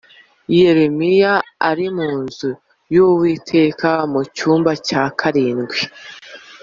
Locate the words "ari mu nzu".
1.69-2.51